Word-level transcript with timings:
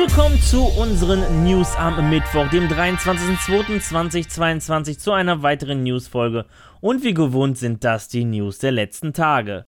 Willkommen 0.00 0.40
zu 0.40 0.62
unseren 0.62 1.42
News 1.42 1.74
am 1.74 2.08
Mittwoch, 2.08 2.48
dem 2.50 2.68
23.02.2022, 2.68 4.96
zu 4.96 5.10
einer 5.10 5.42
weiteren 5.42 5.82
News-Folge. 5.82 6.46
Und 6.80 7.02
wie 7.02 7.14
gewohnt 7.14 7.58
sind 7.58 7.82
das 7.82 8.06
die 8.06 8.24
News 8.24 8.58
der 8.58 8.70
letzten 8.70 9.12
Tage. 9.12 9.64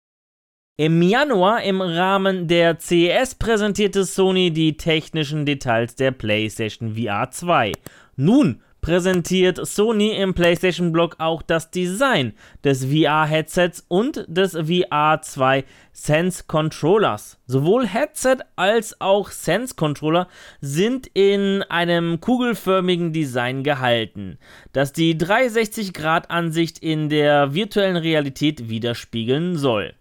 Im 0.78 1.02
Januar 1.02 1.64
im 1.64 1.82
Rahmen 1.82 2.48
der 2.48 2.78
CES 2.78 3.34
präsentierte 3.36 4.06
Sony 4.06 4.52
die 4.52 4.78
technischen 4.78 5.48
Details 5.48 5.96
der 5.96 6.12
PlayStation 6.12 6.96
VR 6.96 7.32
2. 7.32 7.72
Nun 8.16 8.62
präsentiert 8.82 9.66
Sony 9.66 10.16
im 10.16 10.34
PlayStation 10.34 10.92
Blog 10.92 11.16
auch 11.20 11.42
das 11.42 11.72
Design 11.72 12.34
des 12.64 12.86
VR-Headsets 12.86 13.86
und 13.88 14.26
des 14.28 14.54
VR 14.54 15.22
2 15.22 15.64
Sense 15.92 16.44
Controllers. 16.48 17.38
Sowohl 17.46 17.86
Headset 17.88 18.38
als 18.56 19.00
auch 19.02 19.32
Sense 19.32 19.76
Controller 19.76 20.28
sind 20.62 21.08
in 21.14 21.64
einem 21.64 22.22
kugelförmigen 22.22 23.12
Design 23.12 23.64
gehalten, 23.64 24.38
das 24.74 24.94
die 24.94 25.16
360-Grad-Ansicht 25.16 26.80
in 26.80 27.10
der 27.10 27.54
virtuellen 27.54 27.98
Realität 27.98 28.70
widerspiegeln 28.70 29.58
soll. 29.58 29.94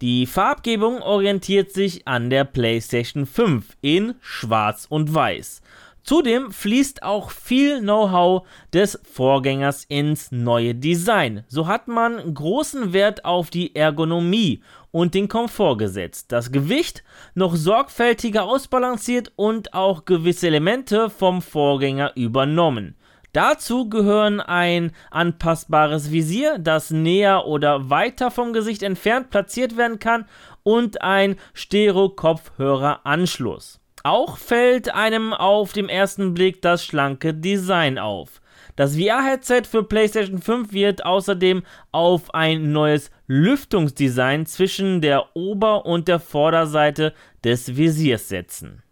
Die 0.00 0.26
Farbgebung 0.26 1.02
orientiert 1.02 1.72
sich 1.72 2.06
an 2.06 2.30
der 2.30 2.44
PlayStation 2.44 3.26
5 3.26 3.76
in 3.80 4.14
Schwarz 4.20 4.86
und 4.88 5.12
Weiß. 5.12 5.60
Zudem 6.02 6.52
fließt 6.52 7.02
auch 7.02 7.30
viel 7.30 7.80
Know-how 7.80 8.46
des 8.72 8.98
Vorgängers 9.12 9.84
ins 9.84 10.32
neue 10.32 10.74
Design. 10.74 11.44
So 11.48 11.66
hat 11.66 11.88
man 11.88 12.34
großen 12.34 12.92
Wert 12.92 13.24
auf 13.24 13.50
die 13.50 13.74
Ergonomie 13.76 14.62
und 14.90 15.14
den 15.14 15.28
Komfort 15.28 15.76
gesetzt, 15.76 16.32
das 16.32 16.50
Gewicht 16.50 17.04
noch 17.34 17.54
sorgfältiger 17.54 18.44
ausbalanciert 18.44 19.32
und 19.36 19.74
auch 19.74 20.06
gewisse 20.06 20.46
Elemente 20.46 21.10
vom 21.10 21.42
Vorgänger 21.42 22.12
übernommen. 22.16 22.96
Dazu 23.32 23.90
gehören 23.90 24.40
ein 24.40 24.92
anpassbares 25.10 26.10
Visier, 26.10 26.58
das 26.58 26.90
näher 26.90 27.46
oder 27.46 27.90
weiter 27.90 28.30
vom 28.30 28.54
Gesicht 28.54 28.82
entfernt 28.82 29.30
platziert 29.30 29.76
werden 29.76 29.98
kann 29.98 30.24
und 30.62 31.02
ein 31.02 31.36
Stereo-Kopfhöreranschluss. 31.52 33.80
Auch 34.04 34.38
fällt 34.38 34.94
einem 34.94 35.32
auf 35.32 35.72
dem 35.72 35.88
ersten 35.88 36.34
Blick 36.34 36.62
das 36.62 36.84
schlanke 36.84 37.34
Design 37.34 37.98
auf. 37.98 38.40
Das 38.76 38.96
VR-Headset 38.96 39.62
für 39.68 39.82
PlayStation 39.82 40.40
5 40.40 40.72
wird 40.72 41.04
außerdem 41.04 41.64
auf 41.90 42.32
ein 42.32 42.70
neues 42.70 43.10
Lüftungsdesign 43.26 44.46
zwischen 44.46 45.00
der 45.00 45.34
Ober- 45.34 45.84
und 45.84 46.06
der 46.06 46.20
Vorderseite 46.20 47.12
des 47.42 47.76
Visiers 47.76 48.28
setzen. 48.28 48.82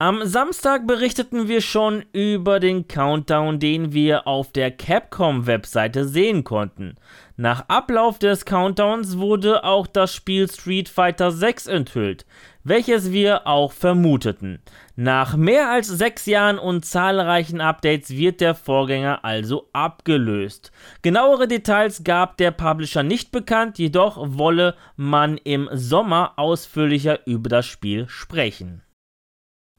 Am 0.00 0.24
Samstag 0.24 0.86
berichteten 0.86 1.48
wir 1.48 1.60
schon 1.60 2.04
über 2.12 2.60
den 2.60 2.86
Countdown, 2.86 3.58
den 3.58 3.92
wir 3.92 4.28
auf 4.28 4.52
der 4.52 4.70
Capcom-Webseite 4.70 6.06
sehen 6.06 6.44
konnten. 6.44 6.94
Nach 7.36 7.68
Ablauf 7.68 8.20
des 8.20 8.44
Countdowns 8.44 9.18
wurde 9.18 9.64
auch 9.64 9.88
das 9.88 10.14
Spiel 10.14 10.48
Street 10.48 10.88
Fighter 10.88 11.32
6 11.32 11.66
enthüllt, 11.66 12.26
welches 12.62 13.10
wir 13.10 13.48
auch 13.48 13.72
vermuteten. 13.72 14.60
Nach 14.94 15.36
mehr 15.36 15.68
als 15.68 15.88
sechs 15.88 16.26
Jahren 16.26 16.60
und 16.60 16.84
zahlreichen 16.84 17.60
Updates 17.60 18.10
wird 18.10 18.40
der 18.40 18.54
Vorgänger 18.54 19.24
also 19.24 19.68
abgelöst. 19.72 20.70
Genauere 21.02 21.48
Details 21.48 22.04
gab 22.04 22.36
der 22.36 22.52
Publisher 22.52 23.02
nicht 23.02 23.32
bekannt, 23.32 23.80
jedoch 23.80 24.16
wolle 24.20 24.76
man 24.94 25.38
im 25.38 25.68
Sommer 25.72 26.34
ausführlicher 26.36 27.26
über 27.26 27.48
das 27.48 27.66
Spiel 27.66 28.08
sprechen. 28.08 28.82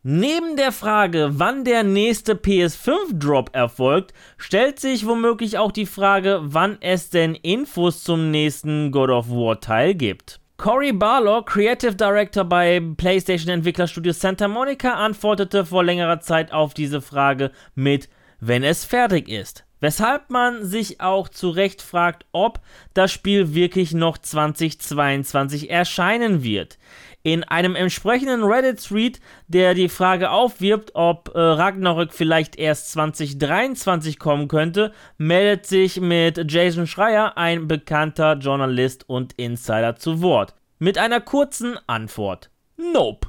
Neben 0.01 0.55
der 0.55 0.71
Frage, 0.71 1.31
wann 1.33 1.65
der 1.65 1.83
nächste 1.83 2.35
PS5-Drop 2.35 3.53
erfolgt, 3.53 4.13
stellt 4.37 4.79
sich 4.79 5.05
womöglich 5.05 5.57
auch 5.57 5.73
die 5.73 5.85
Frage, 5.85 6.39
wann 6.41 6.77
es 6.79 7.09
denn 7.09 7.35
Infos 7.35 8.03
zum 8.03 8.31
nächsten 8.31 8.91
God 8.91 9.09
of 9.09 9.29
War 9.29 9.59
Teil 9.59 9.95
gibt. 9.95 10.39
Cory 10.55 10.93
Barlow, 10.93 11.41
Creative 11.43 11.95
Director 11.95 12.45
bei 12.45 12.81
PlayStation 12.95 13.53
Entwicklerstudio 13.53 14.13
Santa 14.13 14.47
Monica, 14.47 14.93
antwortete 14.93 15.65
vor 15.65 15.83
längerer 15.83 16.21
Zeit 16.21 16.53
auf 16.53 16.73
diese 16.73 17.01
Frage 17.01 17.51
mit, 17.75 18.07
wenn 18.39 18.63
es 18.63 18.85
fertig 18.85 19.27
ist. 19.27 19.65
Weshalb 19.79 20.29
man 20.29 20.65
sich 20.65 21.01
auch 21.01 21.29
zu 21.29 21.49
Recht 21.49 21.81
fragt, 21.81 22.25
ob 22.31 22.59
das 22.93 23.11
Spiel 23.11 23.53
wirklich 23.53 23.93
noch 23.93 24.17
2022 24.17 25.69
erscheinen 25.69 26.43
wird 26.43 26.77
in 27.23 27.43
einem 27.43 27.75
entsprechenden 27.75 28.43
Reddit-Thread, 28.43 29.19
der 29.47 29.73
die 29.73 29.89
Frage 29.89 30.31
aufwirbt, 30.31 30.91
ob 30.93 31.31
äh, 31.35 31.39
Ragnarök 31.39 32.13
vielleicht 32.13 32.57
erst 32.57 32.91
2023 32.93 34.19
kommen 34.19 34.47
könnte, 34.47 34.93
meldet 35.17 35.65
sich 35.65 35.99
mit 35.99 36.51
Jason 36.51 36.87
Schreier 36.87 37.37
ein 37.37 37.67
bekannter 37.67 38.33
Journalist 38.33 39.07
und 39.07 39.33
Insider 39.33 39.95
zu 39.95 40.21
Wort. 40.21 40.53
Mit 40.79 40.97
einer 40.97 41.19
kurzen 41.19 41.77
Antwort. 41.87 42.49
Nope. 42.77 43.28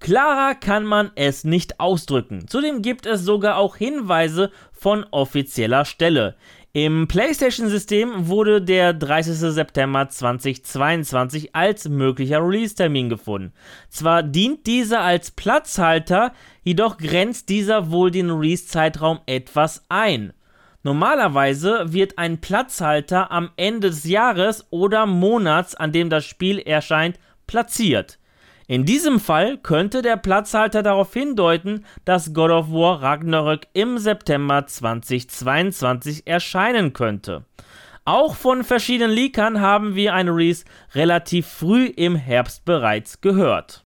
Klarer 0.00 0.54
kann 0.54 0.84
man 0.84 1.10
es 1.14 1.44
nicht 1.44 1.78
ausdrücken. 1.78 2.48
Zudem 2.48 2.80
gibt 2.80 3.04
es 3.04 3.22
sogar 3.22 3.58
auch 3.58 3.76
Hinweise 3.76 4.50
von 4.72 5.04
offizieller 5.10 5.84
Stelle. 5.84 6.36
Im 6.72 7.06
PlayStation-System 7.06 8.28
wurde 8.28 8.62
der 8.62 8.94
30. 8.94 9.36
September 9.52 10.08
2022 10.08 11.54
als 11.54 11.88
möglicher 11.88 12.38
Release-Termin 12.38 13.10
gefunden. 13.10 13.52
Zwar 13.90 14.22
dient 14.22 14.66
dieser 14.66 15.02
als 15.02 15.32
Platzhalter, 15.32 16.32
jedoch 16.62 16.96
grenzt 16.96 17.50
dieser 17.50 17.90
wohl 17.90 18.10
den 18.10 18.30
Release-Zeitraum 18.30 19.18
etwas 19.26 19.84
ein. 19.90 20.32
Normalerweise 20.82 21.92
wird 21.92 22.16
ein 22.16 22.40
Platzhalter 22.40 23.30
am 23.30 23.50
Ende 23.56 23.90
des 23.90 24.04
Jahres 24.04 24.66
oder 24.70 25.04
Monats, 25.04 25.74
an 25.74 25.92
dem 25.92 26.08
das 26.08 26.24
Spiel 26.24 26.58
erscheint, 26.58 27.18
platziert. 27.46 28.19
In 28.70 28.84
diesem 28.84 29.18
Fall 29.18 29.58
könnte 29.58 30.00
der 30.00 30.16
Platzhalter 30.16 30.84
darauf 30.84 31.12
hindeuten, 31.12 31.84
dass 32.04 32.32
God 32.32 32.52
of 32.52 32.70
War 32.70 33.02
Ragnarök 33.02 33.66
im 33.72 33.98
September 33.98 34.64
2022 34.64 36.28
erscheinen 36.28 36.92
könnte. 36.92 37.44
Auch 38.04 38.36
von 38.36 38.62
verschiedenen 38.62 39.10
Leakern 39.10 39.60
haben 39.60 39.96
wir 39.96 40.14
ein 40.14 40.28
Release 40.28 40.64
relativ 40.94 41.48
früh 41.48 41.86
im 41.86 42.14
Herbst 42.14 42.64
bereits 42.64 43.20
gehört. 43.20 43.82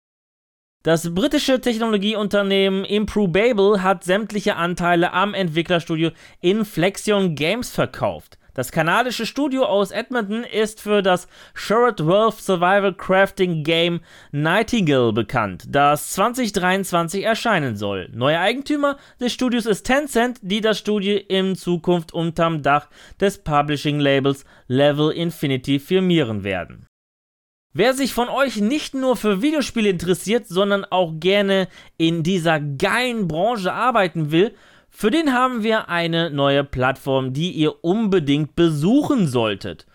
Das 0.82 1.14
britische 1.14 1.62
Technologieunternehmen 1.62 2.84
Improbable 2.84 3.82
hat 3.82 4.04
sämtliche 4.04 4.56
Anteile 4.56 5.14
am 5.14 5.32
Entwicklerstudio 5.32 6.10
Inflexion 6.42 7.34
Games 7.34 7.70
verkauft. 7.70 8.36
Das 8.54 8.70
kanadische 8.70 9.26
Studio 9.26 9.64
aus 9.64 9.90
Edmonton 9.90 10.44
ist 10.44 10.80
für 10.80 11.02
das 11.02 11.26
Sherrod 11.54 12.06
Wolf 12.06 12.40
Survival 12.40 12.94
Crafting 12.94 13.64
Game 13.64 14.00
Nightingale 14.30 15.12
bekannt, 15.12 15.64
das 15.68 16.12
2023 16.12 17.24
erscheinen 17.24 17.76
soll. 17.76 18.08
Neuer 18.14 18.40
Eigentümer 18.40 18.96
des 19.18 19.32
Studios 19.32 19.66
ist 19.66 19.82
Tencent, 19.82 20.38
die 20.40 20.60
das 20.60 20.78
Studio 20.78 21.18
in 21.28 21.56
Zukunft 21.56 22.14
unterm 22.14 22.62
Dach 22.62 22.88
des 23.20 23.42
Publishing-Labels 23.42 24.44
Level 24.68 25.10
Infinity 25.10 25.80
firmieren 25.80 26.44
werden. 26.44 26.86
Wer 27.76 27.92
sich 27.92 28.14
von 28.14 28.28
euch 28.28 28.58
nicht 28.58 28.94
nur 28.94 29.16
für 29.16 29.42
Videospiele 29.42 29.88
interessiert, 29.88 30.46
sondern 30.46 30.84
auch 30.84 31.14
gerne 31.18 31.66
in 31.96 32.22
dieser 32.22 32.60
geilen 32.60 33.26
Branche 33.26 33.72
arbeiten 33.72 34.30
will, 34.30 34.54
für 34.96 35.10
den 35.10 35.32
haben 35.32 35.64
wir 35.64 35.88
eine 35.88 36.30
neue 36.30 36.62
Plattform, 36.62 37.32
die 37.32 37.50
ihr 37.50 37.84
unbedingt 37.84 38.54
besuchen 38.54 39.26
solltet. 39.26 39.86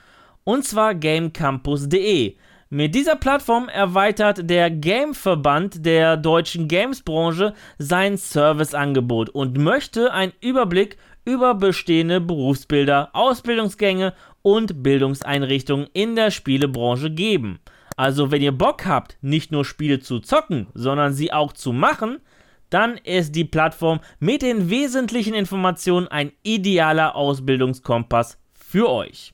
Und 0.44 0.66
zwar 0.66 0.94
gamecampus.de. 0.94 2.36
Mit 2.70 2.94
dieser 2.94 3.16
Plattform 3.16 3.70
erweitert 3.70 4.50
der 4.50 4.70
Gameverband 4.70 5.86
der 5.86 6.18
deutschen 6.18 6.68
Gamesbranche 6.68 7.54
sein 7.78 8.18
Serviceangebot 8.18 9.30
und 9.30 9.58
möchte 9.58 10.12
einen 10.12 10.34
Überblick 10.42 10.98
über 11.24 11.56
bestehende 11.56 12.20
Berufsbilder, 12.20 13.12
Ausbildungsgänge 13.14 14.14
und 14.42 14.84
Bildungseinrichtungen 14.84 15.88
in 15.94 16.18
der 16.18 16.30
Spielebranche 16.30 17.10
geben. 17.10 17.60
Also 17.96 18.32
wenn 18.32 18.42
ihr 18.42 18.52
Bock 18.52 18.86
habt, 18.86 19.18
nicht 19.22 19.54
nur 19.54 19.64
Spiele 19.64 20.02
zu 20.02 20.20
zocken, 20.20 20.68
sondern 20.74 21.14
sie 21.14 21.32
auch 21.32 21.54
zu 21.54 21.72
machen, 21.72 22.18
dann 22.70 22.98
ist 22.98 23.36
die 23.36 23.46
Plattform 23.46 24.00
mit 24.20 24.42
den 24.42 24.70
wesentlichen 24.70 25.34
Informationen 25.34 26.08
ein 26.08 26.32
idealer 26.44 27.16
Ausbildungskompass 27.16 28.38
für 28.54 28.90
euch. 28.90 29.34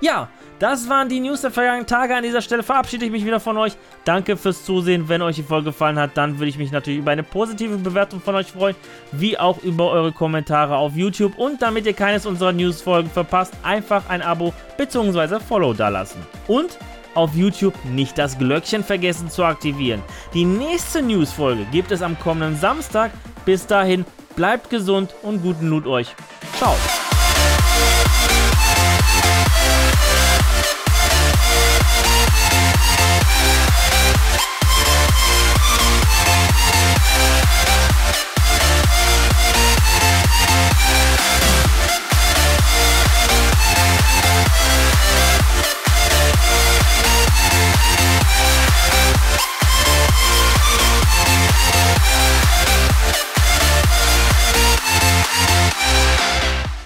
Ja, 0.00 0.28
das 0.60 0.88
waren 0.88 1.08
die 1.08 1.18
News 1.18 1.40
der 1.40 1.50
vergangenen 1.50 1.86
Tage. 1.86 2.14
An 2.14 2.22
dieser 2.22 2.40
Stelle 2.40 2.62
verabschiede 2.62 3.04
ich 3.04 3.10
mich 3.10 3.24
wieder 3.24 3.40
von 3.40 3.56
euch. 3.56 3.72
Danke 4.04 4.36
fürs 4.36 4.64
Zusehen. 4.64 5.08
Wenn 5.08 5.22
euch 5.22 5.36
die 5.36 5.42
Folge 5.42 5.66
gefallen 5.66 5.98
hat, 5.98 6.16
dann 6.16 6.38
würde 6.38 6.48
ich 6.48 6.58
mich 6.58 6.70
natürlich 6.70 7.00
über 7.00 7.10
eine 7.10 7.24
positive 7.24 7.76
Bewertung 7.78 8.20
von 8.20 8.36
euch 8.36 8.52
freuen, 8.52 8.76
wie 9.10 9.38
auch 9.38 9.62
über 9.62 9.90
eure 9.90 10.12
Kommentare 10.12 10.76
auf 10.76 10.94
YouTube. 10.94 11.36
Und 11.36 11.62
damit 11.62 11.86
ihr 11.86 11.94
keines 11.94 12.26
unserer 12.26 12.52
News-Folgen 12.52 13.10
verpasst, 13.10 13.54
einfach 13.64 14.08
ein 14.08 14.22
Abo 14.22 14.54
bzw. 14.76 15.40
Follow 15.40 15.74
dalassen. 15.74 16.20
Und 16.46 16.78
auf 17.14 17.34
YouTube 17.34 17.74
nicht 17.84 18.18
das 18.18 18.38
Glöckchen 18.38 18.84
vergessen 18.84 19.30
zu 19.30 19.44
aktivieren. 19.44 20.02
Die 20.34 20.44
nächste 20.44 21.02
Newsfolge 21.02 21.64
gibt 21.72 21.90
es 21.90 22.02
am 22.02 22.18
kommenden 22.18 22.58
Samstag. 22.58 23.12
Bis 23.44 23.66
dahin, 23.66 24.04
bleibt 24.36 24.70
gesund 24.70 25.14
und 25.22 25.42
guten 25.42 25.68
Loot 25.68 25.86
euch. 25.86 26.14
Ciao. 26.56 26.74